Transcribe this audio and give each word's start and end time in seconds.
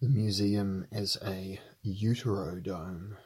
The 0.00 0.08
museum 0.08 0.86
is 0.90 1.18
a 1.22 1.60
uterodome. 1.84 3.18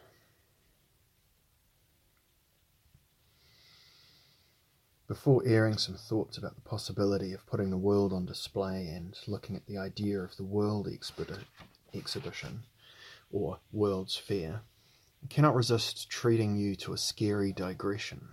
Before 5.07 5.47
airing 5.47 5.79
some 5.79 5.95
thoughts 5.95 6.37
about 6.37 6.57
the 6.57 6.63
possibility 6.63 7.33
of 7.33 7.47
putting 7.47 7.71
the 7.71 7.77
world 7.77 8.13
on 8.13 8.27
display 8.27 8.89
and 8.89 9.17
looking 9.29 9.55
at 9.55 9.67
the 9.67 9.79
idea 9.79 10.19
of 10.19 10.37
the 10.37 10.43
World 10.43 10.89
Expedi- 10.89 11.45
Exhibition, 11.95 12.65
or 13.31 13.61
World's 13.71 14.17
Fair, 14.17 14.63
I 15.23 15.29
cannot 15.29 15.55
resist 15.55 16.11
treating 16.11 16.57
you 16.57 16.75
to 16.75 16.93
a 16.93 16.99
scary 16.99 17.53
digression. 17.53 18.27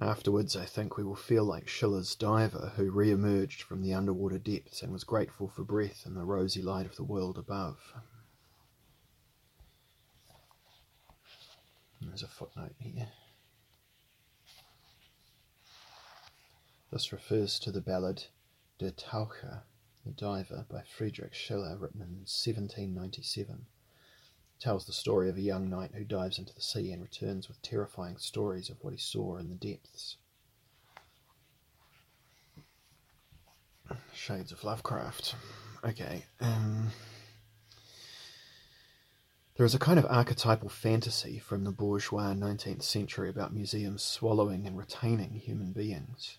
Afterwards, 0.00 0.56
I 0.56 0.64
think 0.64 0.96
we 0.96 1.04
will 1.04 1.14
feel 1.14 1.44
like 1.44 1.68
Schiller's 1.68 2.16
diver 2.16 2.72
who 2.76 2.90
re 2.90 3.12
emerged 3.12 3.62
from 3.62 3.80
the 3.80 3.94
underwater 3.94 4.38
depths 4.38 4.82
and 4.82 4.92
was 4.92 5.04
grateful 5.04 5.48
for 5.48 5.62
breath 5.62 6.04
and 6.04 6.16
the 6.16 6.24
rosy 6.24 6.62
light 6.62 6.86
of 6.86 6.96
the 6.96 7.04
world 7.04 7.38
above. 7.38 7.94
There's 12.00 12.24
a 12.24 12.28
footnote 12.28 12.74
here. 12.78 13.08
This 16.90 17.12
refers 17.12 17.58
to 17.60 17.70
the 17.70 17.80
ballad 17.80 18.24
Der 18.78 18.90
Taucher, 18.90 19.62
The 20.04 20.12
Diver, 20.12 20.66
by 20.68 20.82
Friedrich 20.82 21.34
Schiller, 21.34 21.76
written 21.76 22.00
in 22.00 22.24
1797 22.26 23.66
tells 24.64 24.86
the 24.86 24.92
story 24.94 25.28
of 25.28 25.36
a 25.36 25.42
young 25.42 25.68
knight 25.68 25.90
who 25.94 26.04
dives 26.04 26.38
into 26.38 26.54
the 26.54 26.62
sea 26.62 26.90
and 26.90 27.02
returns 27.02 27.48
with 27.48 27.60
terrifying 27.60 28.16
stories 28.16 28.70
of 28.70 28.78
what 28.80 28.94
he 28.94 28.98
saw 28.98 29.36
in 29.36 29.50
the 29.50 29.54
depths. 29.54 30.16
Shades 34.14 34.52
of 34.52 34.64
Lovecraft. 34.64 35.34
Okay. 35.84 36.24
Um, 36.40 36.92
there 39.56 39.66
is 39.66 39.74
a 39.74 39.78
kind 39.78 39.98
of 39.98 40.06
archetypal 40.08 40.70
fantasy 40.70 41.38
from 41.38 41.64
the 41.64 41.70
bourgeois 41.70 42.32
19th 42.32 42.84
century 42.84 43.28
about 43.28 43.52
museums 43.52 44.02
swallowing 44.02 44.66
and 44.66 44.78
retaining 44.78 45.32
human 45.32 45.72
beings. 45.72 46.38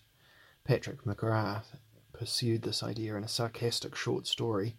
Patrick 0.64 1.04
McGrath 1.04 1.76
pursued 2.12 2.62
this 2.62 2.82
idea 2.82 3.14
in 3.14 3.22
a 3.22 3.28
sarcastic 3.28 3.94
short 3.94 4.26
story, 4.26 4.74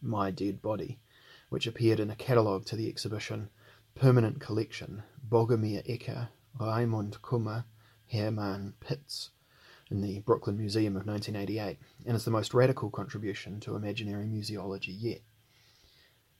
My 0.00 0.30
Dead 0.30 0.62
Body, 0.62 1.00
which 1.48 1.66
appeared 1.66 2.00
in 2.00 2.10
a 2.10 2.16
catalogue 2.16 2.64
to 2.66 2.76
the 2.76 2.88
exhibition 2.88 3.48
Permanent 3.94 4.40
Collection 4.40 5.02
Bogomir 5.28 5.86
Ecker, 5.88 6.28
Raimund 6.58 7.20
Kummer, 7.20 7.64
Hermann 8.12 8.74
Pitz 8.80 9.30
in 9.90 10.00
the 10.00 10.20
Brooklyn 10.20 10.56
Museum 10.58 10.96
of 10.96 11.06
1988 11.06 11.78
and 12.06 12.16
is 12.16 12.24
the 12.24 12.30
most 12.30 12.54
radical 12.54 12.90
contribution 12.90 13.60
to 13.60 13.76
imaginary 13.76 14.26
museology 14.26 14.94
yet. 14.96 15.20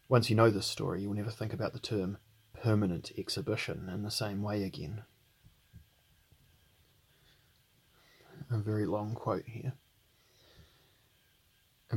Once 0.08 0.30
you 0.30 0.36
know 0.36 0.50
this 0.50 0.66
story, 0.66 1.02
you 1.02 1.08
will 1.08 1.16
never 1.16 1.30
think 1.30 1.52
about 1.52 1.72
the 1.72 1.78
term 1.78 2.18
permanent 2.54 3.12
exhibition 3.16 3.90
in 3.92 4.02
the 4.02 4.10
same 4.10 4.42
way 4.42 4.64
again. 4.64 5.02
A 8.50 8.58
very 8.58 8.86
long 8.86 9.14
quote 9.14 9.44
here. 9.46 9.74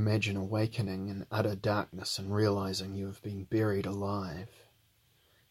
Imagine 0.02 0.36
awakening 0.36 1.10
in 1.10 1.28
utter 1.30 1.54
darkness 1.54 2.18
and 2.18 2.34
realizing 2.34 2.96
you 2.96 3.06
have 3.06 3.22
been 3.22 3.44
buried 3.44 3.86
alive. 3.86 4.50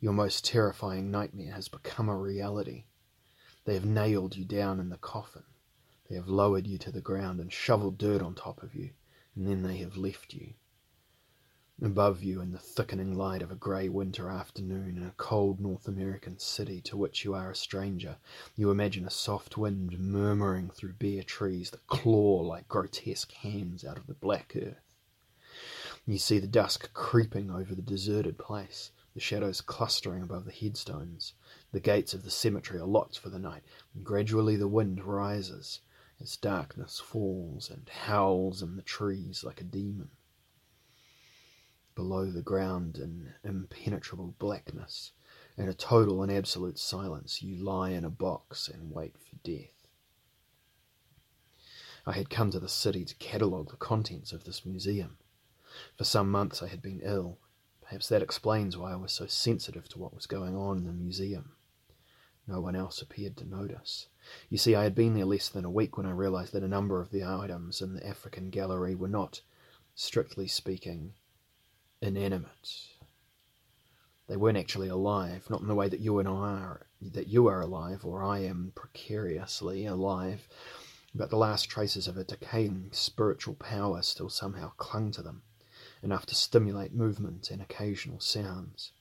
Your 0.01 0.13
most 0.13 0.45
terrifying 0.45 1.09
nightmare 1.09 1.53
has 1.53 1.69
become 1.69 2.09
a 2.09 2.17
reality. 2.17 2.87
They 3.65 3.75
have 3.75 3.85
nailed 3.85 4.35
you 4.35 4.45
down 4.45 4.81
in 4.81 4.89
the 4.89 4.97
coffin. 4.97 5.45
They 6.09 6.17
have 6.17 6.27
lowered 6.27 6.67
you 6.67 6.79
to 6.79 6.91
the 6.91 7.01
ground 7.01 7.39
and 7.39 7.53
shoveled 7.53 7.97
dirt 7.97 8.23
on 8.23 8.35
top 8.35 8.61
of 8.65 8.75
you, 8.75 8.91
and 9.37 9.47
then 9.47 9.63
they 9.63 9.77
have 9.77 9.97
left 9.97 10.35
you. 10.35 10.55
Above 11.83 12.23
you, 12.23 12.43
in 12.43 12.53
the 12.53 12.59
thickening 12.59 13.17
light 13.17 13.41
of 13.41 13.51
a 13.51 13.55
grey 13.55 13.89
winter 13.89 14.29
afternoon 14.29 14.99
in 14.99 15.03
a 15.03 15.15
cold 15.17 15.59
North 15.59 15.89
American 15.89 16.39
city 16.39 16.79
to 16.79 16.95
which 16.95 17.25
you 17.25 17.33
are 17.33 17.51
a 17.51 17.57
stranger, 17.57 18.19
you 18.55 18.71
imagine 18.71 19.07
a 19.07 19.11
soft 19.11 19.57
wind 19.57 19.99
murmuring 19.99 20.69
through 20.69 20.93
bare 20.93 21.23
trees 21.23 21.71
that 21.71 21.87
claw 21.87 22.43
like 22.43 22.69
grotesque 22.69 23.33
hands 23.33 23.83
out 23.83 23.97
of 23.97 24.07
the 24.07 24.13
black 24.13 24.53
earth. 24.57 24.95
You 26.05 26.19
see 26.19 26.39
the 26.39 26.47
dusk 26.47 26.93
creeping 26.93 27.51
over 27.51 27.75
the 27.75 27.81
deserted 27.81 28.37
place, 28.37 28.91
the 29.15 29.21
shadows 29.21 29.63
clustering 29.63 30.23
above 30.23 30.45
the 30.45 30.53
headstones. 30.53 31.33
The 31.73 31.81
gates 31.81 32.13
of 32.13 32.25
the 32.25 32.31
cemetery 32.31 32.79
are 32.79 32.87
locked 32.87 33.19
for 33.19 33.31
the 33.31 33.39
night, 33.39 33.63
and 33.95 34.05
gradually 34.05 34.57
the 34.57 34.69
wind 34.69 35.03
rises 35.03 35.81
as 36.21 36.37
darkness 36.37 37.01
falls 37.01 37.71
and 37.71 37.89
howls 37.89 38.61
in 38.61 38.77
the 38.77 38.83
trees 38.83 39.43
like 39.43 39.63
a 39.63 39.65
demon 39.65 40.11
below 41.95 42.31
the 42.31 42.43
ground 42.43 42.97
in 42.99 43.33
impenetrable 43.45 44.35
blackness, 44.39 45.13
in 45.57 45.69
a 45.69 45.75
total 45.75 46.23
and 46.23 46.33
absolute 46.33 46.79
silence, 46.79 47.43
you 47.43 47.57
lie 47.57 47.91
in 47.91 48.05
a 48.05 48.11
box 48.11 48.69
and 48.69 48.91
wait 48.91 49.17
for 49.19 49.37
death. 49.45 49.89
I 52.07 52.13
had 52.13 52.31
come 52.31 52.51
to 52.51 52.61
the 52.61 52.69
city 52.69 53.05
to 53.05 53.15
catalogue 53.17 53.71
the 53.71 53.77
contents 53.77 54.33
of 54.33 54.45
this 54.45 54.65
museum. 54.65 55.19
For 55.97 56.05
some 56.05 56.31
months 56.31 56.63
I 56.63 56.69
had 56.69 56.83
been 56.83 57.01
ill. 57.03 57.39
Perhaps 57.83 58.09
that 58.09 58.23
explains 58.23 58.77
why 58.77 58.93
I 58.93 58.97
was 58.97 59.13
so 59.13 59.27
sensitive 59.27 59.89
to 59.91 59.99
what 59.99 60.15
was 60.15 60.27
going 60.27 60.57
on 60.57 60.79
in 60.79 60.85
the 60.85 60.93
museum. 60.93 61.53
No 62.47 62.61
one 62.61 62.75
else 62.75 63.03
appeared 63.03 63.37
to 63.37 63.45
notice. 63.45 64.09
You 64.49 64.59
see, 64.59 64.75
I 64.75 64.85
had 64.85 64.95
been 64.95 65.15
there 65.15 65.25
less 65.25 65.49
than 65.49 65.65
a 65.65 65.71
week 65.71 65.97
when 65.97 66.07
I 66.07 66.11
realized 66.11 66.53
that 66.53 66.63
a 66.63 66.69
number 66.69 67.01
of 67.01 67.11
the 67.11 67.25
items 67.25 67.81
in 67.81 67.95
the 67.95 68.07
African 68.07 68.51
gallery 68.51 68.95
were 68.95 69.09
not, 69.09 69.43
strictly 69.95 70.49
speaking, 70.49 71.15
inanimate. 72.03 72.89
They 74.29 74.37
weren't 74.37 74.59
actually 74.59 74.89
alive, 74.89 75.51
not 75.51 75.61
in 75.61 75.67
the 75.67 75.75
way 75.75 75.89
that 75.89 76.01
you 76.01 76.19
and 76.19 76.29
I 76.29 76.33
are, 76.33 76.87
that 77.03 77.27
you 77.27 77.49
are 77.49 77.61
alive, 77.61 78.05
or 78.05 78.23
I 78.23 78.39
am 78.41 78.73
precariously 78.75 79.87
alive, 79.87 80.49
but 81.15 81.31
the 81.31 81.37
last 81.37 81.69
traces 81.69 82.07
of 82.07 82.17
a 82.17 82.25
decaying 82.25 82.91
spiritual 82.93 83.55
power 83.55 84.03
still 84.03 84.31
somehow 84.31 84.71
clung 84.77 85.11
to 85.13 85.23
them, 85.23 85.43
enough 86.03 86.27
to 86.27 86.35
stimulate 86.35 86.95
movement 86.95 87.51
and 87.51 87.61
occasional 87.61 88.21
sounds. 88.21 88.93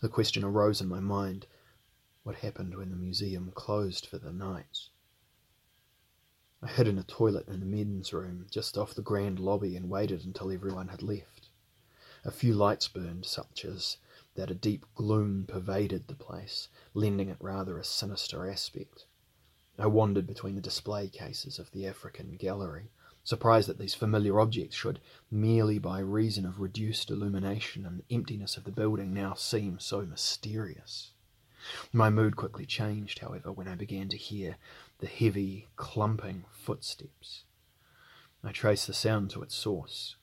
The 0.00 0.08
question 0.10 0.44
arose 0.44 0.80
in 0.80 0.88
my 0.88 1.00
mind 1.00 1.46
what 2.24 2.36
happened 2.36 2.76
when 2.76 2.90
the 2.90 2.96
museum 2.96 3.52
closed 3.54 4.06
for 4.06 4.18
the 4.18 4.32
night? 4.32 4.88
I 6.64 6.68
hid 6.68 6.88
in 6.88 6.96
a 6.96 7.02
toilet 7.02 7.46
in 7.46 7.60
the 7.60 7.66
men's 7.66 8.14
room 8.14 8.46
just 8.50 8.78
off 8.78 8.94
the 8.94 9.02
grand 9.02 9.38
lobby 9.38 9.76
and 9.76 9.90
waited 9.90 10.24
until 10.24 10.50
everyone 10.50 10.88
had 10.88 11.02
left. 11.02 11.50
A 12.24 12.30
few 12.30 12.54
lights 12.54 12.88
burned, 12.88 13.26
such 13.26 13.66
as 13.66 13.98
that 14.34 14.50
a 14.50 14.54
deep 14.54 14.86
gloom 14.94 15.44
pervaded 15.46 16.08
the 16.08 16.14
place, 16.14 16.68
lending 16.94 17.28
it 17.28 17.36
rather 17.38 17.76
a 17.76 17.84
sinister 17.84 18.48
aspect. 18.48 19.04
I 19.78 19.88
wandered 19.88 20.26
between 20.26 20.54
the 20.54 20.62
display 20.62 21.08
cases 21.08 21.58
of 21.58 21.70
the 21.70 21.86
African 21.86 22.36
gallery, 22.36 22.90
surprised 23.24 23.68
that 23.68 23.78
these 23.78 23.92
familiar 23.92 24.40
objects 24.40 24.74
should, 24.74 25.00
merely 25.30 25.78
by 25.78 25.98
reason 25.98 26.46
of 26.46 26.60
reduced 26.60 27.10
illumination 27.10 27.84
and 27.84 27.98
the 27.98 28.14
emptiness 28.14 28.56
of 28.56 28.64
the 28.64 28.72
building, 28.72 29.12
now 29.12 29.34
seem 29.34 29.78
so 29.78 30.06
mysterious. 30.06 31.10
My 31.92 32.10
mood 32.10 32.36
quickly 32.36 32.66
changed, 32.66 33.20
however, 33.20 33.50
when 33.50 33.68
I 33.68 33.74
began 33.74 34.08
to 34.10 34.16
hear 34.16 34.56
the 34.98 35.06
heavy, 35.06 35.68
clumping 35.76 36.44
footsteps. 36.50 37.44
I 38.42 38.52
traced 38.52 38.86
the 38.86 38.92
sound 38.92 39.30
to 39.30 39.42
its 39.42 39.54
source. 39.54 40.16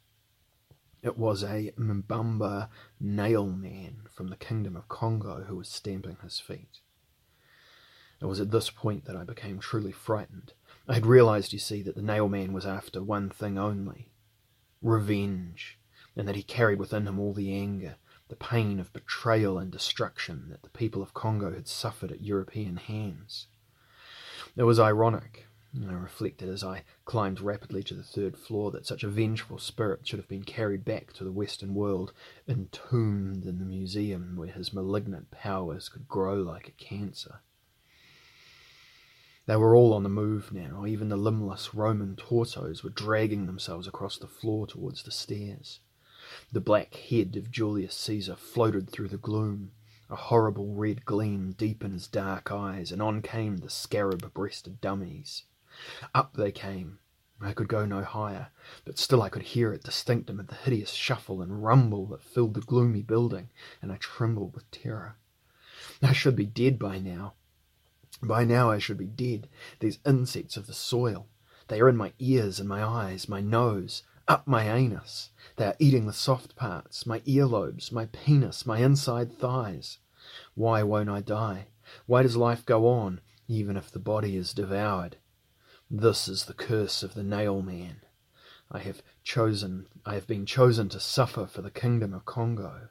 It 1.01 1.17
was 1.17 1.43
a 1.43 1.71
Mbamba 1.77 2.69
nail 2.99 3.47
man 3.47 4.03
from 4.11 4.27
the 4.27 4.35
kingdom 4.35 4.75
of 4.75 4.87
Congo 4.87 5.45
who 5.47 5.55
was 5.55 5.67
stamping 5.67 6.17
his 6.21 6.39
feet. 6.39 6.81
It 8.21 8.25
was 8.25 8.39
at 8.39 8.51
this 8.51 8.69
point 8.69 9.05
that 9.05 9.15
I 9.15 9.23
became 9.23 9.59
truly 9.59 9.91
frightened. 9.91 10.53
I 10.87 10.93
had 10.93 11.07
realized, 11.07 11.53
you 11.53 11.59
see, 11.59 11.81
that 11.81 11.95
the 11.95 12.03
nail 12.03 12.29
man 12.29 12.53
was 12.53 12.67
after 12.67 13.01
one 13.01 13.29
thing 13.31 13.57
only 13.57 14.11
revenge, 14.81 15.79
and 16.15 16.27
that 16.27 16.35
he 16.35 16.43
carried 16.43 16.79
within 16.79 17.07
him 17.07 17.19
all 17.19 17.33
the 17.33 17.53
anger, 17.53 17.95
the 18.29 18.35
pain 18.35 18.79
of 18.79 18.93
betrayal 18.93 19.57
and 19.57 19.71
destruction 19.71 20.47
that 20.49 20.63
the 20.63 20.69
people 20.69 21.01
of 21.01 21.13
Congo 21.13 21.51
had 21.53 21.67
suffered 21.67 22.11
at 22.11 22.21
European 22.21 22.77
hands. 22.77 23.47
It 24.55 24.63
was 24.63 24.79
ironic, 24.79 25.47
I 25.87 25.93
reflected 25.93 26.49
as 26.49 26.61
I 26.61 26.83
climbed 27.05 27.39
rapidly 27.39 27.81
to 27.83 27.93
the 27.93 28.03
third 28.03 28.35
floor, 28.35 28.71
that 28.71 28.85
such 28.85 29.03
a 29.03 29.09
vengeful 29.09 29.57
spirit 29.57 30.05
should 30.05 30.19
have 30.19 30.27
been 30.27 30.43
carried 30.43 30.83
back 30.83 31.13
to 31.13 31.23
the 31.23 31.31
Western 31.31 31.73
world, 31.73 32.11
entombed 32.45 33.45
in 33.45 33.59
the 33.59 33.65
museum 33.65 34.35
where 34.35 34.49
his 34.49 34.73
malignant 34.73 35.31
powers 35.31 35.87
could 35.87 36.09
grow 36.09 36.35
like 36.35 36.67
a 36.67 36.71
cancer. 36.71 37.39
They 39.45 39.55
were 39.55 39.73
all 39.73 39.93
on 39.93 40.03
the 40.03 40.09
move 40.09 40.51
now, 40.51 40.85
even 40.85 41.07
the 41.07 41.15
limbless 41.15 41.73
Roman 41.73 42.17
torsos 42.17 42.83
were 42.83 42.89
dragging 42.89 43.45
themselves 43.45 43.87
across 43.87 44.17
the 44.17 44.27
floor 44.27 44.67
towards 44.67 45.03
the 45.03 45.11
stairs. 45.11 45.79
The 46.51 46.61
black 46.61 46.93
head 46.95 47.37
of 47.37 47.49
Julius 47.49 47.95
Caesar 47.95 48.35
floated 48.35 48.89
through 48.89 49.07
the 49.07 49.17
gloom, 49.17 49.71
a 50.11 50.15
horrible 50.15 50.73
red 50.73 51.05
gleam 51.05 51.53
deep 51.53 51.83
in 51.83 51.93
his 51.93 52.05
dark 52.07 52.51
eyes, 52.51 52.91
and 52.91 53.01
on 53.01 53.21
came 53.21 53.57
the 53.57 53.69
scarab 53.69 54.33
breasted 54.33 54.81
dummies. 54.81 55.43
Up 56.13 56.33
they 56.33 56.51
came, 56.51 56.99
I 57.39 57.53
could 57.53 57.69
go 57.69 57.85
no 57.85 58.03
higher, 58.03 58.49
but 58.85 58.99
still 58.99 59.21
I 59.23 59.29
could 59.29 59.41
hear 59.41 59.73
it 59.73 59.83
distinct 59.83 60.29
amid 60.29 60.49
the 60.49 60.55
hideous 60.55 60.91
shuffle 60.91 61.41
and 61.41 61.63
rumble 61.63 62.05
that 62.07 62.21
filled 62.21 62.53
the 62.53 62.61
gloomy 62.61 63.01
building, 63.01 63.49
and 63.81 63.91
I 63.91 63.97
trembled 63.97 64.53
with 64.53 64.69
terror. 64.69 65.15
I 66.03 66.13
should 66.13 66.35
be 66.35 66.45
dead 66.45 66.77
by 66.77 66.99
now. 66.99 67.33
By 68.21 68.43
now 68.43 68.69
I 68.69 68.77
should 68.77 68.97
be 68.97 69.07
dead. 69.07 69.47
These 69.79 69.99
insects 70.05 70.57
of 70.57 70.67
the 70.67 70.73
soil. 70.73 71.27
They 71.67 71.79
are 71.79 71.89
in 71.89 71.97
my 71.97 72.13
ears 72.19 72.59
and 72.59 72.69
my 72.69 72.83
eyes, 72.83 73.27
my 73.29 73.41
nose, 73.41 74.03
up 74.27 74.45
my 74.45 74.69
anus. 74.69 75.31
They 75.55 75.65
are 75.65 75.75
eating 75.79 76.05
the 76.05 76.13
soft 76.13 76.55
parts, 76.55 77.07
my 77.07 77.21
earlobes, 77.21 77.91
my 77.91 78.05
penis, 78.07 78.65
my 78.65 78.79
inside 78.79 79.31
thighs. 79.33 79.97
Why 80.55 80.83
won't 80.83 81.09
I 81.09 81.21
die? 81.21 81.67
Why 82.05 82.23
does 82.23 82.37
life 82.37 82.65
go 82.65 82.87
on, 82.87 83.21
even 83.47 83.75
if 83.75 83.91
the 83.91 83.99
body 83.99 84.35
is 84.37 84.53
devoured? 84.53 85.17
This 85.89 86.27
is 86.27 86.45
the 86.45 86.53
curse 86.53 87.03
of 87.03 87.13
the 87.13 87.23
nail 87.23 87.61
man. 87.61 88.01
I 88.71 88.79
have 88.79 89.01
chosen 89.23 89.87
I 90.05 90.13
have 90.13 90.27
been 90.27 90.45
chosen 90.45 90.87
to 90.89 90.99
suffer 90.99 91.45
for 91.45 91.61
the 91.61 91.69
kingdom 91.69 92.13
of 92.13 92.25
Congo. 92.25 92.89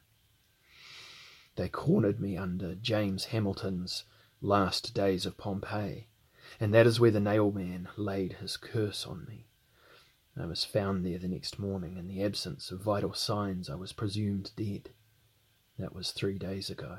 They 1.57 1.69
cornered 1.69 2.21
me 2.21 2.37
under 2.37 2.75
James 2.75 3.27
Hamilton's 3.27 4.05
Last 4.43 4.95
Days 4.95 5.27
of 5.27 5.39
Pompeii, 5.39 6.09
and 6.59 6.73
that 6.75 6.87
is 6.87 7.01
where 7.01 7.11
the 7.11 7.21
nail 7.21 7.51
man 7.51 7.89
laid 7.97 8.35
his 8.35 8.57
curse 8.57 9.07
on 9.07 9.25
me. 9.27 9.47
I 10.39 10.47
was 10.47 10.65
found 10.65 11.05
there 11.05 11.19
the 11.19 11.29
next 11.29 11.59
morning. 11.59 11.97
In 11.97 12.07
the 12.07 12.23
absence 12.23 12.71
of 12.71 12.81
vital 12.81 13.13
signs, 13.13 13.69
I 13.69 13.75
was 13.75 13.93
presumed 13.93 14.53
dead. 14.57 14.91
That 15.79 15.95
was 15.95 16.13
three 16.13 16.39
days 16.39 16.71
ago. 16.71 16.99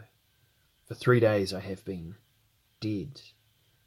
For 0.91 0.95
three 0.95 1.21
days 1.21 1.53
I 1.53 1.61
have 1.61 1.85
been 1.85 2.17
dead, 2.81 3.21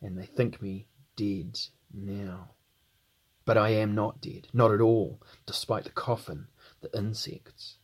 and 0.01 0.17
they 0.17 0.25
think 0.25 0.63
me 0.63 0.89
dead 1.17 1.61
now. 1.93 2.53
But 3.45 3.59
I 3.59 3.69
am 3.73 3.95
not 3.95 4.23
dead, 4.23 4.49
not 4.55 4.73
at 4.73 4.81
all, 4.81 5.21
despite 5.45 5.85
the 5.85 5.91
coffin, 5.91 6.47
the 6.81 6.91
insects. 6.97 7.77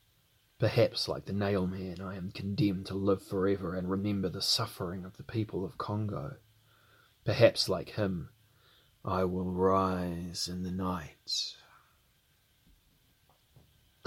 Perhaps, 0.59 1.07
like 1.07 1.27
the 1.27 1.35
nail 1.35 1.67
man, 1.67 2.01
I 2.01 2.17
am 2.17 2.31
condemned 2.31 2.87
to 2.87 2.95
live 2.95 3.23
forever 3.23 3.75
and 3.75 3.91
remember 3.91 4.31
the 4.31 4.41
suffering 4.41 5.05
of 5.05 5.19
the 5.19 5.23
people 5.23 5.67
of 5.67 5.77
Congo. 5.77 6.37
Perhaps, 7.27 7.69
like 7.69 7.91
him, 7.91 8.31
I 9.05 9.25
will 9.25 9.51
rise 9.53 10.49
in 10.49 10.63
the 10.63 10.71
night. 10.71 11.57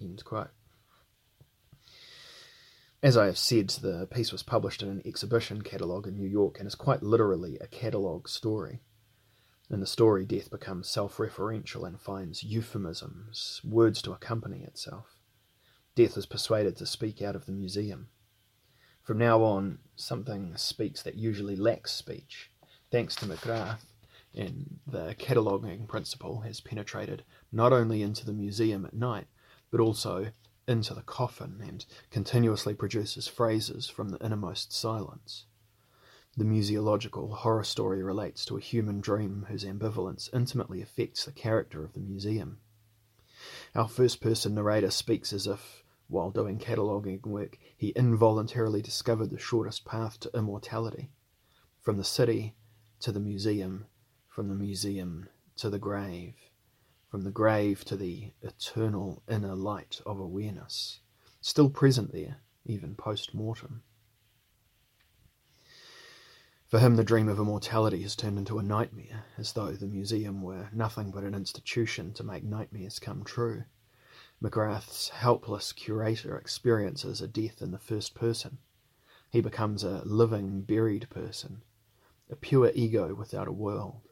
End 0.00 0.24
quote. 0.24 0.55
As 3.02 3.16
I 3.16 3.26
have 3.26 3.38
said, 3.38 3.68
the 3.68 4.06
piece 4.10 4.32
was 4.32 4.42
published 4.42 4.82
in 4.82 4.88
an 4.88 5.02
exhibition 5.04 5.62
catalogue 5.62 6.06
in 6.06 6.16
New 6.16 6.28
York 6.28 6.58
and 6.58 6.66
is 6.66 6.74
quite 6.74 7.02
literally 7.02 7.58
a 7.58 7.66
catalogue 7.66 8.28
story. 8.28 8.80
In 9.68 9.80
the 9.80 9.86
story, 9.86 10.24
death 10.24 10.50
becomes 10.50 10.88
self 10.88 11.18
referential 11.18 11.86
and 11.86 12.00
finds 12.00 12.42
euphemisms, 12.42 13.60
words 13.64 14.00
to 14.02 14.12
accompany 14.12 14.62
itself. 14.62 15.16
Death 15.94 16.16
is 16.16 16.26
persuaded 16.26 16.76
to 16.76 16.86
speak 16.86 17.20
out 17.20 17.36
of 17.36 17.46
the 17.46 17.52
museum. 17.52 18.08
From 19.02 19.18
now 19.18 19.42
on, 19.42 19.78
something 19.94 20.56
speaks 20.56 21.02
that 21.02 21.16
usually 21.16 21.56
lacks 21.56 21.92
speech. 21.92 22.50
Thanks 22.90 23.14
to 23.16 23.26
McGrath, 23.26 23.84
and 24.34 24.78
the 24.86 25.14
cataloguing 25.18 25.86
principle 25.86 26.40
has 26.40 26.60
penetrated 26.60 27.24
not 27.52 27.72
only 27.72 28.02
into 28.02 28.24
the 28.24 28.32
museum 28.32 28.86
at 28.86 28.94
night, 28.94 29.26
but 29.70 29.80
also 29.80 30.28
into 30.68 30.94
the 30.94 31.02
coffin 31.02 31.60
and 31.66 31.84
continuously 32.10 32.74
produces 32.74 33.28
phrases 33.28 33.88
from 33.88 34.08
the 34.08 34.24
innermost 34.24 34.72
silence. 34.72 35.44
The 36.36 36.44
museological 36.44 37.32
horror 37.32 37.64
story 37.64 38.02
relates 38.02 38.44
to 38.46 38.56
a 38.56 38.60
human 38.60 39.00
dream 39.00 39.46
whose 39.48 39.64
ambivalence 39.64 40.28
intimately 40.34 40.82
affects 40.82 41.24
the 41.24 41.32
character 41.32 41.82
of 41.82 41.94
the 41.94 42.00
museum. 42.00 42.58
Our 43.74 43.88
first 43.88 44.20
person 44.20 44.54
narrator 44.54 44.90
speaks 44.90 45.32
as 45.32 45.46
if, 45.46 45.82
while 46.08 46.30
doing 46.30 46.58
cataloguing 46.58 47.22
work, 47.24 47.58
he 47.76 47.88
involuntarily 47.96 48.82
discovered 48.82 49.30
the 49.30 49.38
shortest 49.38 49.84
path 49.84 50.20
to 50.20 50.30
immortality. 50.34 51.10
From 51.80 51.96
the 51.96 52.04
city 52.04 52.54
to 53.00 53.12
the 53.12 53.20
museum, 53.20 53.86
from 54.28 54.48
the 54.48 54.54
museum 54.54 55.28
to 55.56 55.70
the 55.70 55.78
grave 55.78 56.34
from 57.16 57.24
the 57.24 57.30
grave 57.30 57.82
to 57.82 57.96
the 57.96 58.30
eternal 58.42 59.22
inner 59.26 59.54
light 59.54 60.02
of 60.04 60.20
awareness, 60.20 61.00
still 61.40 61.70
present 61.70 62.12
there, 62.12 62.42
even 62.66 62.94
post 62.94 63.32
mortem. 63.32 63.82
For 66.66 66.78
him, 66.78 66.96
the 66.96 67.04
dream 67.04 67.30
of 67.30 67.38
immortality 67.38 68.02
has 68.02 68.16
turned 68.16 68.36
into 68.36 68.58
a 68.58 68.62
nightmare, 68.62 69.24
as 69.38 69.54
though 69.54 69.72
the 69.72 69.86
museum 69.86 70.42
were 70.42 70.68
nothing 70.74 71.10
but 71.10 71.24
an 71.24 71.34
institution 71.34 72.12
to 72.12 72.22
make 72.22 72.44
nightmares 72.44 72.98
come 72.98 73.24
true. 73.24 73.64
McGrath's 74.42 75.08
helpless 75.08 75.72
curator 75.72 76.36
experiences 76.36 77.22
a 77.22 77.26
death 77.26 77.62
in 77.62 77.70
the 77.70 77.78
first 77.78 78.14
person. 78.14 78.58
He 79.30 79.40
becomes 79.40 79.84
a 79.84 80.02
living, 80.04 80.60
buried 80.60 81.08
person, 81.08 81.62
a 82.30 82.36
pure 82.36 82.72
ego 82.74 83.14
without 83.14 83.48
a 83.48 83.52
world 83.52 84.05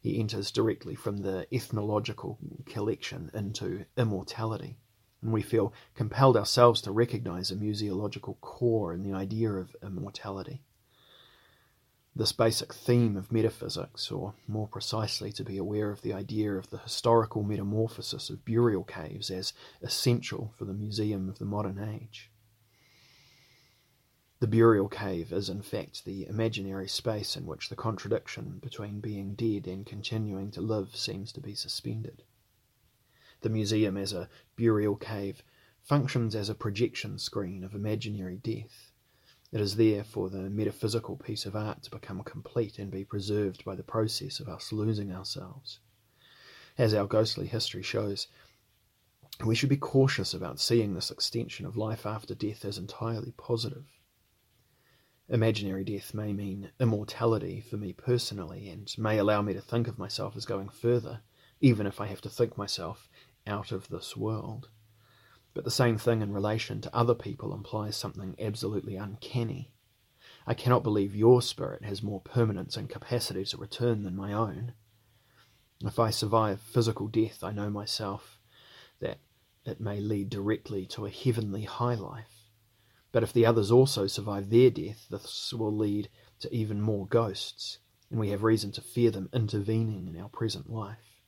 he 0.00 0.20
enters 0.20 0.50
directly 0.50 0.94
from 0.94 1.18
the 1.18 1.46
ethnological 1.52 2.38
collection 2.66 3.30
into 3.34 3.84
immortality, 3.96 4.78
and 5.22 5.32
we 5.32 5.42
feel 5.42 5.72
compelled 5.94 6.36
ourselves 6.36 6.80
to 6.82 6.92
recognize 6.92 7.50
a 7.50 7.56
museological 7.56 8.40
core 8.40 8.92
in 8.92 9.02
the 9.02 9.12
idea 9.12 9.50
of 9.50 9.74
immortality. 9.82 10.62
This 12.14 12.32
basic 12.32 12.74
theme 12.74 13.16
of 13.16 13.30
metaphysics, 13.30 14.10
or 14.10 14.34
more 14.48 14.66
precisely, 14.66 15.30
to 15.32 15.44
be 15.44 15.56
aware 15.56 15.90
of 15.90 16.02
the 16.02 16.12
idea 16.12 16.54
of 16.54 16.70
the 16.70 16.78
historical 16.78 17.42
metamorphosis 17.42 18.30
of 18.30 18.44
burial 18.44 18.82
caves 18.82 19.30
as 19.30 19.52
essential 19.82 20.52
for 20.56 20.64
the 20.64 20.74
museum 20.74 21.28
of 21.28 21.38
the 21.38 21.44
modern 21.44 21.78
age. 21.78 22.30
The 24.40 24.46
burial 24.46 24.88
cave 24.88 25.32
is 25.32 25.48
in 25.48 25.62
fact 25.62 26.04
the 26.04 26.24
imaginary 26.26 26.86
space 26.86 27.36
in 27.36 27.44
which 27.44 27.68
the 27.68 27.74
contradiction 27.74 28.60
between 28.60 29.00
being 29.00 29.34
dead 29.34 29.66
and 29.66 29.84
continuing 29.84 30.52
to 30.52 30.60
live 30.60 30.94
seems 30.94 31.32
to 31.32 31.40
be 31.40 31.56
suspended. 31.56 32.22
The 33.40 33.48
museum 33.48 33.96
as 33.96 34.12
a 34.12 34.28
burial 34.54 34.94
cave 34.94 35.42
functions 35.82 36.36
as 36.36 36.48
a 36.48 36.54
projection 36.54 37.18
screen 37.18 37.64
of 37.64 37.74
imaginary 37.74 38.36
death. 38.36 38.92
It 39.50 39.60
is 39.60 39.74
there 39.74 40.04
for 40.04 40.30
the 40.30 40.48
metaphysical 40.48 41.16
piece 41.16 41.44
of 41.44 41.56
art 41.56 41.82
to 41.82 41.90
become 41.90 42.22
complete 42.22 42.78
and 42.78 42.92
be 42.92 43.04
preserved 43.04 43.64
by 43.64 43.74
the 43.74 43.82
process 43.82 44.38
of 44.38 44.48
us 44.48 44.70
losing 44.70 45.10
ourselves. 45.10 45.80
As 46.76 46.94
our 46.94 47.08
ghostly 47.08 47.48
history 47.48 47.82
shows, 47.82 48.28
we 49.44 49.56
should 49.56 49.68
be 49.68 49.76
cautious 49.76 50.32
about 50.32 50.60
seeing 50.60 50.94
this 50.94 51.10
extension 51.10 51.66
of 51.66 51.76
life 51.76 52.06
after 52.06 52.36
death 52.36 52.64
as 52.64 52.78
entirely 52.78 53.32
positive. 53.36 53.97
Imaginary 55.30 55.84
death 55.84 56.14
may 56.14 56.32
mean 56.32 56.70
immortality 56.80 57.60
for 57.60 57.76
me 57.76 57.92
personally, 57.92 58.70
and 58.70 58.90
may 58.96 59.18
allow 59.18 59.42
me 59.42 59.52
to 59.52 59.60
think 59.60 59.86
of 59.86 59.98
myself 59.98 60.34
as 60.36 60.46
going 60.46 60.70
further, 60.70 61.20
even 61.60 61.86
if 61.86 62.00
I 62.00 62.06
have 62.06 62.22
to 62.22 62.30
think 62.30 62.56
myself 62.56 63.10
out 63.46 63.70
of 63.70 63.88
this 63.88 64.16
world. 64.16 64.70
But 65.52 65.64
the 65.64 65.70
same 65.70 65.98
thing 65.98 66.22
in 66.22 66.32
relation 66.32 66.80
to 66.80 66.96
other 66.96 67.14
people 67.14 67.52
implies 67.52 67.94
something 67.94 68.36
absolutely 68.38 68.96
uncanny. 68.96 69.70
I 70.46 70.54
cannot 70.54 70.82
believe 70.82 71.14
your 71.14 71.42
spirit 71.42 71.84
has 71.84 72.02
more 72.02 72.22
permanence 72.22 72.78
and 72.78 72.88
capacity 72.88 73.44
to 73.46 73.58
return 73.58 74.04
than 74.04 74.16
my 74.16 74.32
own. 74.32 74.72
If 75.84 75.98
I 75.98 76.08
survive 76.08 76.62
physical 76.62 77.06
death, 77.06 77.44
I 77.44 77.52
know 77.52 77.68
myself 77.68 78.40
that 79.00 79.18
it 79.66 79.78
may 79.78 80.00
lead 80.00 80.30
directly 80.30 80.86
to 80.86 81.04
a 81.04 81.10
heavenly 81.10 81.64
high 81.64 81.96
life 81.96 82.37
but 83.12 83.22
if 83.22 83.32
the 83.32 83.46
others 83.46 83.70
also 83.70 84.06
survive 84.06 84.50
their 84.50 84.70
death, 84.70 85.06
this 85.10 85.52
will 85.52 85.74
lead 85.74 86.08
to 86.40 86.54
even 86.54 86.80
more 86.80 87.06
ghosts, 87.06 87.78
and 88.10 88.20
we 88.20 88.30
have 88.30 88.42
reason 88.42 88.72
to 88.72 88.80
fear 88.80 89.10
them 89.10 89.28
intervening 89.32 90.06
in 90.08 90.20
our 90.20 90.28
present 90.28 90.70
life. 90.70 91.22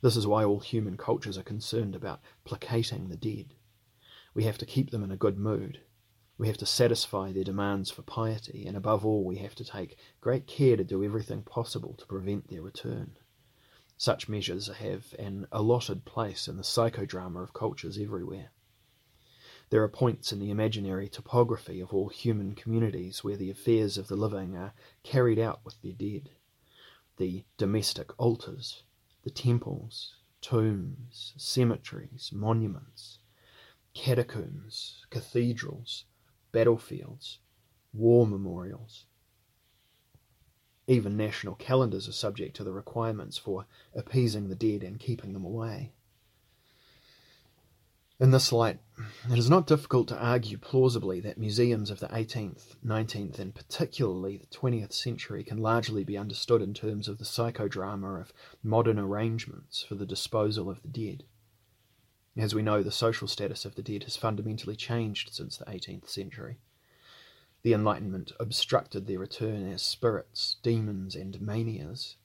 This 0.00 0.16
is 0.16 0.26
why 0.26 0.44
all 0.44 0.60
human 0.60 0.96
cultures 0.96 1.36
are 1.36 1.42
concerned 1.42 1.96
about 1.96 2.20
placating 2.44 3.08
the 3.08 3.16
dead. 3.16 3.54
We 4.34 4.44
have 4.44 4.58
to 4.58 4.66
keep 4.66 4.90
them 4.90 5.02
in 5.02 5.10
a 5.10 5.16
good 5.16 5.38
mood. 5.38 5.80
We 6.36 6.46
have 6.46 6.58
to 6.58 6.66
satisfy 6.66 7.32
their 7.32 7.42
demands 7.42 7.90
for 7.90 8.02
piety, 8.02 8.64
and 8.66 8.76
above 8.76 9.04
all, 9.04 9.24
we 9.24 9.38
have 9.38 9.56
to 9.56 9.64
take 9.64 9.98
great 10.20 10.46
care 10.46 10.76
to 10.76 10.84
do 10.84 11.02
everything 11.02 11.42
possible 11.42 11.94
to 11.94 12.06
prevent 12.06 12.48
their 12.48 12.62
return. 12.62 13.16
Such 13.96 14.28
measures 14.28 14.68
have 14.68 15.12
an 15.18 15.48
allotted 15.50 16.04
place 16.04 16.46
in 16.46 16.56
the 16.56 16.62
psychodrama 16.62 17.42
of 17.42 17.52
cultures 17.52 17.98
everywhere. 17.98 18.52
There 19.70 19.82
are 19.82 19.88
points 19.88 20.32
in 20.32 20.38
the 20.38 20.50
imaginary 20.50 21.08
topography 21.08 21.80
of 21.80 21.92
all 21.92 22.08
human 22.08 22.54
communities 22.54 23.22
where 23.22 23.36
the 23.36 23.50
affairs 23.50 23.98
of 23.98 24.08
the 24.08 24.16
living 24.16 24.56
are 24.56 24.72
carried 25.02 25.38
out 25.38 25.60
with 25.64 25.80
their 25.82 25.92
dead. 25.92 26.30
The 27.18 27.44
domestic 27.58 28.18
altars, 28.18 28.82
the 29.24 29.30
temples, 29.30 30.16
tombs, 30.40 31.34
cemeteries, 31.36 32.30
monuments, 32.32 33.18
catacombs, 33.92 35.04
cathedrals, 35.10 36.04
battlefields, 36.50 37.40
war 37.92 38.26
memorials. 38.26 39.04
Even 40.86 41.18
national 41.18 41.56
calendars 41.56 42.08
are 42.08 42.12
subject 42.12 42.56
to 42.56 42.64
the 42.64 42.72
requirements 42.72 43.36
for 43.36 43.66
appeasing 43.94 44.48
the 44.48 44.54
dead 44.54 44.82
and 44.82 44.98
keeping 44.98 45.34
them 45.34 45.44
away. 45.44 45.92
In 48.20 48.32
this 48.32 48.50
light, 48.50 48.80
it 49.30 49.38
is 49.38 49.48
not 49.48 49.68
difficult 49.68 50.08
to 50.08 50.18
argue 50.18 50.58
plausibly 50.58 51.20
that 51.20 51.38
museums 51.38 51.88
of 51.88 52.00
the 52.00 52.08
18th, 52.08 52.74
19th, 52.84 53.38
and 53.38 53.54
particularly 53.54 54.36
the 54.36 54.46
20th 54.48 54.92
century 54.92 55.44
can 55.44 55.58
largely 55.58 56.02
be 56.02 56.18
understood 56.18 56.60
in 56.60 56.74
terms 56.74 57.06
of 57.06 57.18
the 57.18 57.24
psychodrama 57.24 58.20
of 58.20 58.32
modern 58.60 58.98
arrangements 58.98 59.84
for 59.84 59.94
the 59.94 60.04
disposal 60.04 60.68
of 60.68 60.82
the 60.82 60.88
dead. 60.88 61.22
As 62.36 62.56
we 62.56 62.62
know, 62.62 62.82
the 62.82 62.90
social 62.90 63.28
status 63.28 63.64
of 63.64 63.76
the 63.76 63.84
dead 63.84 64.02
has 64.02 64.16
fundamentally 64.16 64.74
changed 64.74 65.32
since 65.32 65.56
the 65.56 65.66
18th 65.66 66.08
century. 66.08 66.58
The 67.62 67.72
Enlightenment 67.72 68.32
obstructed 68.40 69.06
their 69.06 69.20
return 69.20 69.70
as 69.70 69.82
spirits, 69.82 70.56
demons, 70.64 71.14
and 71.14 71.40
manias. 71.40 72.16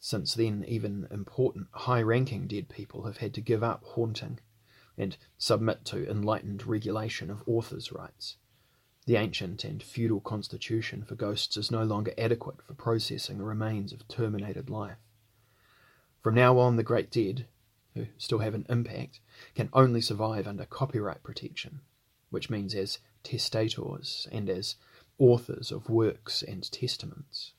Since 0.00 0.34
then, 0.34 0.64
even 0.66 1.06
important, 1.12 1.68
high 1.70 2.02
ranking 2.02 2.48
dead 2.48 2.68
people 2.68 3.04
have 3.04 3.18
had 3.18 3.34
to 3.34 3.40
give 3.40 3.62
up 3.62 3.84
haunting 3.84 4.40
and 4.98 5.16
submit 5.38 5.84
to 5.84 6.08
enlightened 6.10 6.66
regulation 6.66 7.30
of 7.30 7.42
authors' 7.46 7.92
rights. 7.92 8.36
The 9.06 9.16
ancient 9.16 9.62
and 9.62 9.82
feudal 9.82 10.20
constitution 10.20 11.04
for 11.04 11.14
ghosts 11.14 11.56
is 11.56 11.70
no 11.70 11.84
longer 11.84 12.12
adequate 12.18 12.60
for 12.62 12.74
processing 12.74 13.38
the 13.38 13.44
remains 13.44 13.92
of 13.92 14.08
terminated 14.08 14.68
life. 14.68 14.98
From 16.22 16.34
now 16.34 16.58
on, 16.58 16.76
the 16.76 16.82
great 16.82 17.10
dead, 17.10 17.46
who 17.94 18.06
still 18.18 18.40
have 18.40 18.54
an 18.54 18.66
impact, 18.68 19.20
can 19.54 19.68
only 19.72 20.00
survive 20.00 20.48
under 20.48 20.64
copyright 20.64 21.22
protection, 21.22 21.82
which 22.30 22.50
means 22.50 22.74
as 22.74 22.98
testators 23.22 24.26
and 24.32 24.50
as 24.50 24.74
authors 25.18 25.70
of 25.70 25.88
works 25.88 26.42
and 26.42 26.70
testaments. 26.72 27.52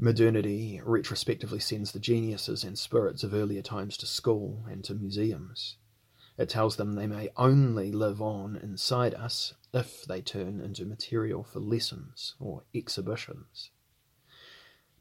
Modernity 0.00 0.80
retrospectively 0.84 1.58
sends 1.58 1.90
the 1.90 1.98
geniuses 1.98 2.62
and 2.62 2.78
spirits 2.78 3.24
of 3.24 3.34
earlier 3.34 3.62
times 3.62 3.96
to 3.96 4.06
school 4.06 4.64
and 4.70 4.84
to 4.84 4.94
museums. 4.94 5.76
It 6.38 6.48
tells 6.48 6.76
them 6.76 6.94
they 6.94 7.08
may 7.08 7.30
only 7.36 7.90
live 7.90 8.22
on 8.22 8.54
inside 8.56 9.12
us 9.12 9.54
if 9.74 10.04
they 10.04 10.20
turn 10.20 10.60
into 10.60 10.84
material 10.84 11.42
for 11.42 11.58
lessons 11.58 12.36
or 12.38 12.62
exhibitions. 12.72 13.70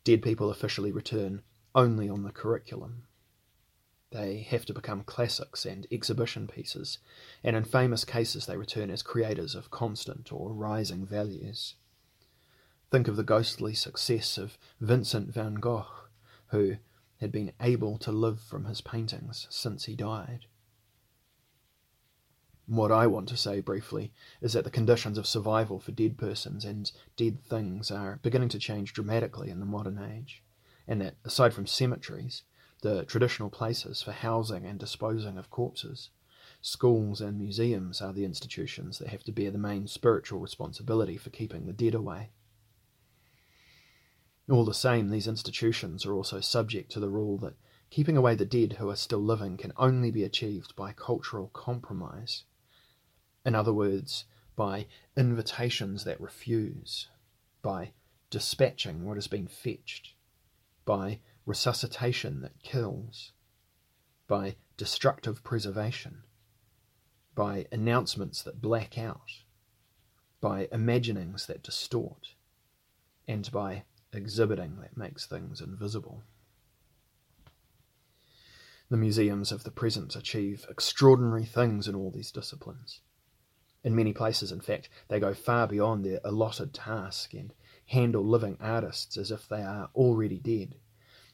Dead 0.03 0.23
people 0.23 0.49
officially 0.49 0.91
return 0.91 1.43
only 1.75 2.09
on 2.09 2.23
the 2.23 2.31
curriculum. 2.31 3.03
They 4.09 4.39
have 4.49 4.65
to 4.65 4.73
become 4.73 5.03
classics 5.03 5.63
and 5.63 5.85
exhibition 5.91 6.47
pieces, 6.47 6.97
and 7.43 7.55
in 7.55 7.65
famous 7.65 8.03
cases 8.03 8.47
they 8.47 8.57
return 8.57 8.89
as 8.89 9.03
creators 9.03 9.53
of 9.53 9.69
constant 9.69 10.33
or 10.33 10.53
rising 10.53 11.05
values. 11.05 11.75
Think 12.89 13.09
of 13.09 13.17
the 13.17 13.23
ghostly 13.23 13.73
success 13.73 14.37
of 14.37 14.57
Vincent 14.79 15.33
van 15.33 15.55
Gogh, 15.55 15.87
who 16.47 16.77
had 17.19 17.33
been 17.33 17.51
able 17.59 17.97
to 17.97 18.13
live 18.13 18.39
from 18.39 18.63
his 18.63 18.79
paintings 18.79 19.45
since 19.49 19.85
he 19.85 19.95
died. 19.95 20.45
What 22.65 22.91
I 22.91 23.05
want 23.07 23.27
to 23.29 23.37
say 23.37 23.59
briefly 23.59 24.13
is 24.41 24.53
that 24.53 24.63
the 24.63 24.69
conditions 24.69 25.17
of 25.17 25.27
survival 25.27 25.79
for 25.79 25.91
dead 25.91 26.17
persons 26.17 26.63
and 26.63 26.89
dead 27.17 27.43
things 27.43 27.91
are 27.91 28.19
beginning 28.21 28.49
to 28.49 28.59
change 28.59 28.93
dramatically 28.93 29.49
in 29.49 29.59
the 29.59 29.65
modern 29.65 29.97
age, 29.97 30.43
and 30.87 31.01
that, 31.01 31.15
aside 31.25 31.53
from 31.53 31.67
cemeteries, 31.67 32.43
the 32.83 33.03
traditional 33.03 33.49
places 33.49 34.01
for 34.01 34.13
housing 34.13 34.65
and 34.65 34.79
disposing 34.79 35.37
of 35.37 35.49
corpses, 35.49 36.09
schools 36.61 37.19
and 37.19 37.37
museums 37.37 38.01
are 38.01 38.13
the 38.13 38.25
institutions 38.25 38.97
that 38.99 39.09
have 39.09 39.23
to 39.23 39.31
bear 39.33 39.51
the 39.51 39.57
main 39.57 39.87
spiritual 39.87 40.39
responsibility 40.39 41.17
for 41.17 41.29
keeping 41.31 41.65
the 41.65 41.73
dead 41.73 41.93
away. 41.93 42.31
All 44.49 44.63
the 44.63 44.73
same, 44.73 45.09
these 45.09 45.27
institutions 45.27 46.05
are 46.05 46.13
also 46.13 46.39
subject 46.39 46.91
to 46.91 46.99
the 47.01 47.09
rule 47.09 47.37
that 47.39 47.55
keeping 47.89 48.15
away 48.15 48.35
the 48.35 48.45
dead 48.45 48.73
who 48.73 48.89
are 48.89 48.95
still 48.95 49.23
living 49.23 49.57
can 49.57 49.73
only 49.75 50.09
be 50.09 50.23
achieved 50.23 50.75
by 50.75 50.93
cultural 50.93 51.49
compromise. 51.49 52.43
In 53.45 53.55
other 53.55 53.73
words, 53.73 54.25
by 54.55 54.87
invitations 55.17 56.05
that 56.05 56.19
refuse, 56.21 57.09
by 57.61 57.91
dispatching 58.29 59.05
what 59.05 59.17
has 59.17 59.27
been 59.27 59.47
fetched, 59.47 60.13
by 60.85 61.19
resuscitation 61.45 62.41
that 62.41 62.63
kills, 62.63 63.31
by 64.27 64.55
destructive 64.77 65.43
preservation, 65.43 66.23
by 67.35 67.65
announcements 67.71 68.41
that 68.43 68.61
black 68.61 68.97
out, 68.97 69.43
by 70.39 70.67
imaginings 70.71 71.45
that 71.47 71.63
distort, 71.63 72.35
and 73.27 73.51
by 73.51 73.83
exhibiting 74.13 74.77
that 74.81 74.97
makes 74.97 75.25
things 75.25 75.61
invisible. 75.61 76.23
The 78.89 78.97
museums 78.97 79.51
of 79.51 79.63
the 79.63 79.71
present 79.71 80.15
achieve 80.15 80.65
extraordinary 80.69 81.45
things 81.45 81.87
in 81.87 81.95
all 81.95 82.09
these 82.09 82.31
disciplines. 82.31 83.01
In 83.83 83.95
many 83.95 84.13
places, 84.13 84.51
in 84.51 84.61
fact, 84.61 84.89
they 85.07 85.19
go 85.19 85.33
far 85.33 85.67
beyond 85.67 86.05
their 86.05 86.19
allotted 86.23 86.73
task 86.73 87.33
and 87.33 87.53
handle 87.87 88.25
living 88.25 88.57
artists 88.59 89.17
as 89.17 89.31
if 89.31 89.47
they 89.47 89.61
are 89.61 89.89
already 89.93 90.39
dead, 90.39 90.75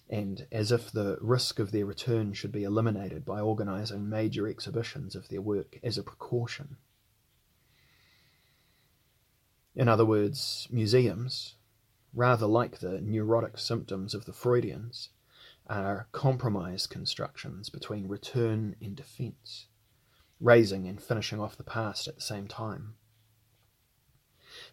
and 0.09 0.45
as 0.51 0.71
if 0.71 0.91
the 0.91 1.17
risk 1.21 1.59
of 1.59 1.71
their 1.71 1.85
return 1.85 2.33
should 2.33 2.51
be 2.51 2.63
eliminated 2.63 3.23
by 3.25 3.39
organising 3.39 4.09
major 4.09 4.47
exhibitions 4.47 5.15
of 5.15 5.29
their 5.29 5.41
work 5.41 5.79
as 5.83 5.97
a 5.97 6.03
precaution. 6.03 6.77
In 9.75 9.87
other 9.87 10.05
words, 10.05 10.67
museums, 10.69 11.55
rather 12.13 12.45
like 12.45 12.79
the 12.79 13.01
neurotic 13.01 13.57
symptoms 13.57 14.13
of 14.13 14.25
the 14.25 14.33
Freudians, 14.33 15.09
are 15.67 16.07
compromise 16.11 16.87
constructions 16.87 17.69
between 17.69 18.07
return 18.07 18.75
and 18.81 18.95
defense, 18.95 19.67
raising 20.39 20.87
and 20.87 21.01
finishing 21.01 21.39
off 21.39 21.57
the 21.57 21.63
past 21.63 22.07
at 22.07 22.15
the 22.15 22.21
same 22.21 22.47
time. 22.47 22.95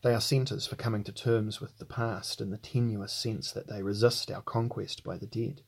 They 0.02 0.14
are 0.14 0.20
centres 0.20 0.66
for 0.66 0.76
coming 0.76 1.04
to 1.04 1.12
terms 1.12 1.60
with 1.60 1.78
the 1.78 1.86
past 1.86 2.40
in 2.40 2.50
the 2.50 2.58
tenuous 2.58 3.12
sense 3.12 3.52
that 3.52 3.68
they 3.68 3.82
resist 3.82 4.30
our 4.30 4.42
conquest 4.42 5.02
by 5.04 5.16
the 5.16 5.26
dead, 5.26 5.62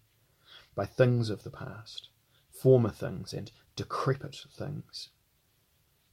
by 0.75 0.87
things 0.87 1.31
of 1.31 1.45
the 1.45 1.51
past, 1.51 2.09
former 2.51 2.91
things 2.91 3.33
and 3.33 3.51
decrepit 3.77 4.45
things, 4.51 5.09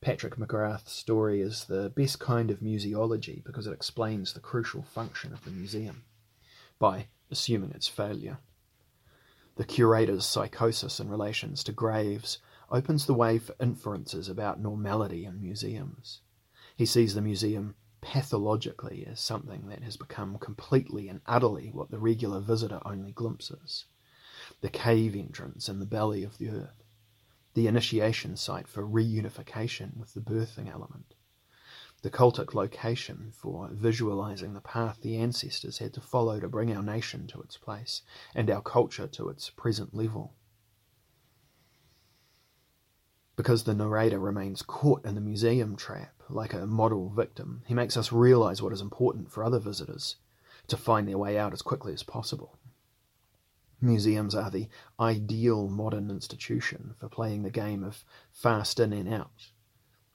Patrick 0.02 0.38
McGrath's 0.38 0.94
story 0.94 1.42
is 1.42 1.66
the 1.66 1.90
best 1.90 2.20
kind 2.20 2.50
of 2.50 2.62
museology 2.62 3.44
because 3.44 3.68
it 3.68 3.74
explains 3.74 4.32
the 4.34 4.40
crucial 4.40 4.82
function 4.82 5.34
of 5.34 5.44
the 5.44 5.52
museum 5.52 6.04
by 6.80 7.08
assuming 7.30 7.72
its 7.72 7.88
failure. 7.88 8.38
The 9.58 9.66
curator's 9.66 10.26
psychosis 10.26 11.02
in 11.02 11.10
relations 11.10 11.66
to 11.66 11.74
graves 11.74 12.40
opens 12.72 13.06
the 13.06 13.14
way 13.14 13.40
for 13.40 13.56
inferences 13.60 14.30
about 14.30 14.62
normality 14.62 15.26
in 15.26 15.42
museums. 15.42 16.22
He 16.78 16.86
sees 16.86 17.14
the 17.14 17.22
museum 17.22 17.76
pathologically 18.00 19.06
as 19.06 19.20
something 19.20 19.68
that 19.68 19.84
has 19.84 19.98
become 19.98 20.38
completely 20.38 21.10
and 21.10 21.20
utterly 21.26 21.72
what 21.74 21.92
the 21.92 22.00
regular 22.00 22.40
visitor 22.40 22.80
only 22.86 23.12
glimpses 23.12 23.86
the 24.62 24.70
cave 24.70 25.16
entrance 25.16 25.68
in 25.70 25.80
the 25.80 25.86
belly 25.86 26.24
of 26.24 26.38
the 26.38 26.50
earth 26.50 26.79
the 27.60 27.68
initiation 27.68 28.38
site 28.38 28.70
for 28.70 28.88
reunification 28.88 29.98
with 29.98 30.14
the 30.14 30.22
birthing 30.22 30.72
element, 30.72 31.14
the 32.04 32.10
cultic 32.10 32.54
location 32.54 33.34
for 33.34 33.68
visualizing 33.74 34.54
the 34.54 34.62
path 34.62 35.02
the 35.02 35.18
ancestors 35.18 35.80
had 35.80 35.94
to 35.94 36.00
follow 36.00 36.40
to 36.40 36.48
bring 36.48 36.74
our 36.74 36.82
nation 36.82 37.28
to 37.28 37.42
its 37.42 37.58
place 37.58 38.02
and 38.34 38.50
our 38.50 38.62
culture 38.62 39.08
to 39.08 39.28
its 39.28 39.50
present 39.50 39.94
level. 39.94 40.34
Because 43.36 43.66
the 43.66 43.76
narrator 43.76 44.20
remains 44.20 44.62
caught 44.62 45.06
in 45.06 45.16
the 45.16 45.20
museum 45.20 45.76
trap 45.76 46.14
like 46.30 46.54
a 46.54 46.66
model 46.66 47.10
victim, 47.10 47.64
he 47.68 47.74
makes 47.74 47.98
us 47.98 48.14
realize 48.14 48.62
what 48.62 48.72
is 48.72 48.80
important 48.80 49.34
for 49.34 49.44
other 49.44 49.60
visitors 49.60 50.16
to 50.68 50.78
find 50.78 51.10
their 51.10 51.18
way 51.18 51.38
out 51.38 51.52
as 51.52 51.62
quickly 51.62 51.92
as 51.92 52.04
possible. 52.04 52.58
Museums 53.82 54.36
are 54.36 54.52
the 54.52 54.68
ideal 55.00 55.70
modern 55.70 56.12
institution 56.12 56.96
for 57.00 57.08
playing 57.08 57.44
the 57.44 57.50
game 57.50 57.82
of 57.82 58.04
fast 58.32 58.78
in 58.78 58.92
and 58.92 59.08
out, 59.14 59.52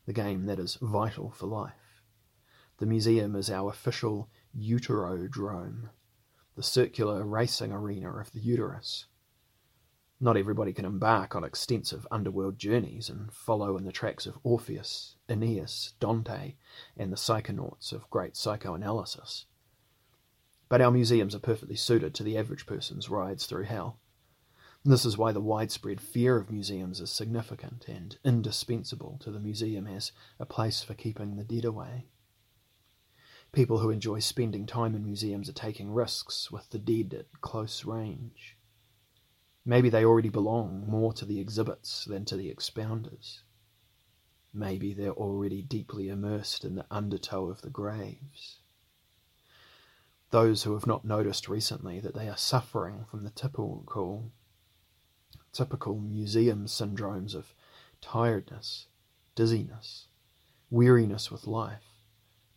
the 0.04 0.12
game 0.12 0.44
that 0.44 0.59
is 0.59 0.76
vital 0.83 1.30
for 1.30 1.47
life. 1.47 2.02
The 2.76 2.85
museum 2.85 3.35
is 3.35 3.49
our 3.49 3.71
official 3.71 4.28
uterodrome, 4.52 5.88
the 6.56 6.62
circular 6.62 7.25
racing 7.25 7.73
arena 7.73 8.14
of 8.18 8.33
the 8.33 8.40
uterus. 8.40 9.06
Not 10.21 10.37
everybody 10.37 10.75
can 10.75 10.85
embark 10.85 11.35
on 11.35 11.42
extensive 11.42 12.06
underworld 12.11 12.59
journeys 12.59 13.09
and 13.09 13.33
follow 13.33 13.78
in 13.78 13.85
the 13.85 13.92
tracks 13.92 14.26
of 14.26 14.38
Orpheus, 14.42 15.16
Aeneas, 15.28 15.94
Dante, 16.00 16.56
and 16.99 17.11
the 17.11 17.16
psychonauts 17.16 17.92
of 17.92 18.11
great 18.11 18.37
psychoanalysis. 18.37 19.47
But 20.68 20.80
our 20.80 20.90
museums 20.90 21.35
are 21.35 21.40
perfectly 21.40 21.76
suited 21.76 22.14
to 22.14 22.23
the 22.23 22.38
average 22.38 22.66
person's 22.66 23.09
rides 23.09 23.47
through 23.47 23.64
hell. 23.64 23.99
This 24.85 25.04
is 25.04 25.16
why 25.16 25.33
the 25.33 25.40
widespread 25.40 26.00
fear 26.00 26.37
of 26.37 26.50
museums 26.50 27.00
is 27.00 27.11
significant 27.11 27.87
and 27.88 28.18
indispensable 28.25 29.18
to 29.21 29.30
the 29.30 29.40
museum 29.40 29.87
as 29.87 30.12
a 30.38 30.44
place 30.44 30.83
for 30.83 30.94
keeping 30.94 31.37
the 31.37 31.44
dead 31.44 31.64
away. 31.64 32.09
People 33.52 33.78
who 33.78 33.90
enjoy 33.90 34.18
spending 34.18 34.66
time 34.66 34.94
in 34.94 35.04
museums 35.04 35.49
are 35.49 35.54
taking 35.54 35.92
risks 35.92 36.50
with 36.50 36.68
the 36.71 36.78
dead 36.78 37.14
at 37.14 37.40
close 37.40 37.85
range. 37.85 38.59
Maybe 39.64 39.88
they 39.88 40.04
already 40.04 40.28
belong 40.28 40.87
more 40.87 41.12
to 41.14 41.25
the 41.25 41.40
exhibits 41.40 42.04
than 42.04 42.25
to 42.26 42.37
the 42.37 42.52
expounders. 42.52 43.42
Maybe 44.52 44.92
they're 44.92 45.12
already 45.12 45.62
deeply 45.62 46.09
immersed 46.09 46.64
in 46.64 46.75
the 46.75 46.87
undertow 46.90 47.47
of 47.47 47.62
the 47.62 47.71
graves. 47.71 48.59
Those 50.35 50.64
who 50.64 50.73
have 50.73 50.85
not 50.85 51.05
noticed 51.05 51.49
recently 51.49 52.00
that 52.00 52.17
they 52.17 52.29
are 52.29 52.37
suffering 52.37 53.05
from 53.09 53.23
the 53.23 53.31
typical, 53.31 54.33
typical 55.53 56.00
museum 56.00 56.67
syndromes 56.67 57.37
of 57.37 57.55
tiredness, 58.00 58.88
dizziness, 59.37 60.09
weariness 60.71 61.31
with 61.31 61.47
life, 61.47 62.00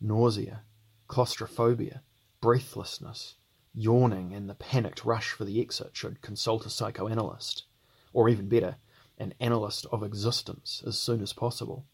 nausea, 0.01 0.63
claustrophobia, 1.07 2.01
breathlessness, 2.41 3.35
yawning, 3.75 4.33
and 4.33 4.49
the 4.49 4.55
panicked 4.55 5.05
rush 5.05 5.29
for 5.29 5.45
the 5.45 5.61
exit 5.61 5.91
should 5.93 6.23
consult 6.23 6.65
a 6.65 6.71
psychoanalyst, 6.71 7.65
or 8.11 8.27
even 8.27 8.49
better, 8.49 8.77
an 9.19 9.35
analyst 9.39 9.85
of 9.91 10.01
existence 10.01 10.81
as 10.87 10.97
soon 10.97 11.21
as 11.21 11.31
possible. 11.31 11.85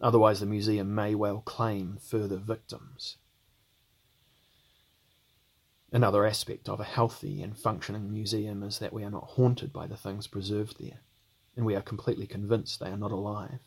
Otherwise, 0.00 0.38
the 0.38 0.46
museum 0.46 0.94
may 0.94 1.12
well 1.12 1.40
claim 1.40 1.98
further 2.00 2.36
victims. 2.36 3.16
Another 5.94 6.26
aspect 6.26 6.68
of 6.68 6.80
a 6.80 6.84
healthy 6.84 7.40
and 7.40 7.56
functioning 7.56 8.10
museum 8.10 8.64
is 8.64 8.80
that 8.80 8.92
we 8.92 9.04
are 9.04 9.10
not 9.10 9.28
haunted 9.28 9.72
by 9.72 9.86
the 9.86 9.96
things 9.96 10.26
preserved 10.26 10.80
there, 10.80 10.98
and 11.56 11.64
we 11.64 11.76
are 11.76 11.82
completely 11.82 12.26
convinced 12.26 12.80
they 12.80 12.90
are 12.90 12.96
not 12.96 13.12
alive. 13.12 13.60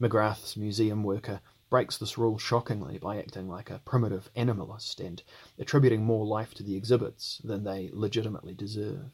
McGrath's 0.00 0.56
museum 0.56 1.04
worker 1.04 1.40
breaks 1.70 1.98
this 1.98 2.18
rule 2.18 2.36
shockingly 2.36 2.98
by 2.98 3.18
acting 3.18 3.48
like 3.48 3.70
a 3.70 3.80
primitive 3.84 4.28
animalist 4.34 4.98
and 4.98 5.22
attributing 5.56 6.02
more 6.02 6.26
life 6.26 6.52
to 6.54 6.64
the 6.64 6.74
exhibits 6.74 7.40
than 7.44 7.62
they 7.62 7.90
legitimately 7.92 8.52
deserve. 8.52 9.12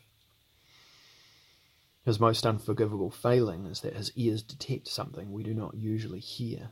His 2.06 2.18
most 2.18 2.46
unforgivable 2.46 3.10
failing 3.10 3.66
is 3.66 3.82
that 3.82 3.96
his 3.96 4.10
ears 4.16 4.42
detect 4.42 4.88
something 4.88 5.32
we 5.32 5.42
do 5.42 5.52
not 5.52 5.74
usually 5.74 6.20
hear, 6.20 6.70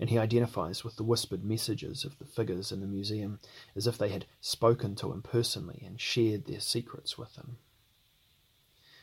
and 0.00 0.10
he 0.10 0.18
identifies 0.18 0.82
with 0.82 0.96
the 0.96 1.04
whispered 1.04 1.44
messages 1.44 2.04
of 2.04 2.18
the 2.18 2.24
figures 2.24 2.72
in 2.72 2.80
the 2.80 2.86
museum 2.86 3.38
as 3.76 3.86
if 3.86 3.96
they 3.96 4.08
had 4.08 4.26
spoken 4.40 4.96
to 4.96 5.12
him 5.12 5.22
personally 5.22 5.82
and 5.86 6.00
shared 6.00 6.46
their 6.46 6.60
secrets 6.60 7.16
with 7.16 7.36
him. 7.36 7.58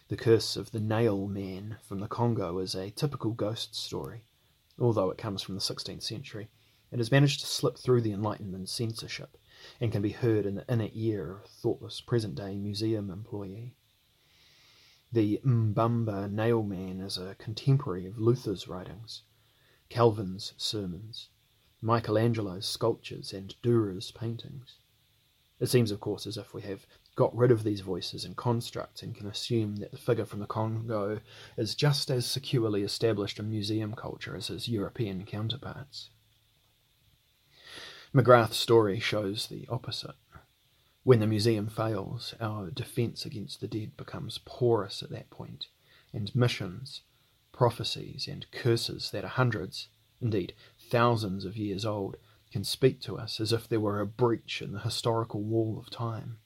The 0.10 0.18
curse 0.18 0.58
of 0.58 0.72
the 0.72 0.82
nail 0.82 1.28
man 1.28 1.78
from 1.88 2.00
the 2.00 2.08
Congo 2.08 2.58
is 2.58 2.76
a 2.76 2.90
typical 2.90 3.32
ghost 3.32 3.76
story 3.76 4.24
although 4.80 5.10
it 5.10 5.18
comes 5.18 5.42
from 5.42 5.56
the 5.56 5.62
16th 5.62 6.04
century. 6.04 6.50
It 6.92 7.00
has 7.00 7.12
managed 7.12 7.42
to 7.42 7.48
slip 7.48 7.78
through 7.78 8.02
the 8.02 8.14
Enlightenment 8.14 8.70
censorship 8.70 9.38
and 9.82 9.92
can 9.92 10.02
be 10.02 10.12
heard 10.12 10.46
in 10.46 10.56
the 10.56 10.72
inner 10.72 10.90
ear 10.94 11.32
of 11.32 11.46
a 11.46 11.48
thoughtless 11.48 12.00
present 12.00 12.36
day 12.36 12.56
museum 12.58 13.10
employee. 13.10 13.74
The 15.12 15.42
Mbamba 15.44 16.32
nail 16.32 16.64
man 16.64 17.02
is 17.02 17.18
a 17.18 17.36
contemporary 17.36 18.06
of 18.06 18.20
Luther's 18.20 18.68
writings, 18.68 19.24
Calvin's 19.90 20.54
sermons, 20.58 21.30
Michelangelo's 21.82 22.66
sculptures, 22.66 23.34
and 23.34 23.56
Dürer's 23.64 24.12
paintings. 24.12 24.76
It 25.60 25.68
seems, 25.68 25.92
of 25.92 26.00
course, 26.00 26.28
as 26.28 26.38
if 26.38 26.54
we 26.54 26.62
have 26.64 26.86
got 27.16 27.36
rid 27.36 27.50
of 27.50 27.64
these 27.64 27.82
voices 27.82 28.24
and 28.24 28.36
constructs 28.36 29.02
and 29.02 29.16
can 29.16 29.26
assume 29.26 29.78
that 29.78 29.92
the 29.92 29.98
figure 29.98 30.26
from 30.26 30.40
the 30.40 30.46
Congo 30.46 31.20
is 31.58 31.74
just 31.74 32.12
as 32.12 32.28
securely 32.28 32.84
established 32.84 33.40
in 33.40 33.50
museum 33.50 33.94
culture 33.94 34.36
as 34.36 34.48
his 34.48 34.68
European 34.68 35.26
counterparts. 35.26 36.12
McGrath's 38.14 38.58
story 38.58 39.00
shows 39.00 39.48
the 39.48 39.68
opposite. 39.68 40.16
When 41.04 41.20
the 41.20 41.28
museum 41.28 41.68
fails, 41.70 42.36
our 42.40 42.70
defence 42.70 43.26
against 43.26 43.62
the 43.62 43.68
dead 43.68 43.98
becomes 43.98 44.40
porous 44.46 45.02
at 45.02 45.10
that 45.10 45.30
point, 45.30 45.68
and 46.14 46.36
missions, 46.36 47.02
prophecies, 47.58 48.28
and 48.28 48.50
curses 48.52 49.10
that 49.10 49.24
are 49.24 49.30
hundreds, 49.30 49.88
indeed 50.22 50.54
thousands 50.92 51.44
of 51.44 51.58
years 51.58 51.84
old, 51.84 52.16
can 52.52 52.64
speak 52.64 53.02
to 53.02 53.18
us 53.18 53.40
as 53.40 53.52
if 53.52 53.68
there 53.68 53.80
were 53.80 54.00
a 54.00 54.06
breach 54.06 54.62
in 54.62 54.74
the 54.74 54.80
historical 54.80 55.42
wall 55.42 55.80
of 55.80 55.90
time. 55.90 56.38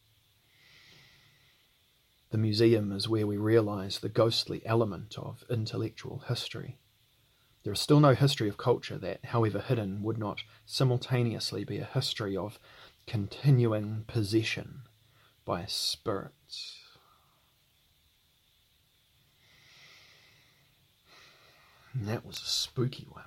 The 2.29 2.37
museum 2.37 2.93
is 2.93 3.09
where 3.09 3.27
we 3.27 3.35
realize 3.35 3.99
the 3.99 4.07
ghostly 4.07 4.65
element 4.65 5.17
of 5.17 5.43
intellectual 5.49 6.23
history. 6.29 6.77
There 7.63 7.73
is 7.73 7.81
still 7.81 7.99
no 7.99 8.15
history 8.15 8.47
of 8.47 8.55
culture 8.57 8.97
that, 8.97 9.25
however 9.25 9.59
hidden, 9.59 10.01
would 10.03 10.17
not 10.17 10.43
simultaneously 10.65 11.65
be 11.65 11.77
a 11.79 11.85
history 11.93 12.37
of 12.37 12.57
continuing 13.05 14.05
possession 14.07 14.83
by 15.43 15.65
spirits. 15.67 16.80
And 21.93 22.07
that 22.07 22.25
was 22.25 22.37
a 22.37 22.45
spooky 22.45 23.05
one. 23.09 23.23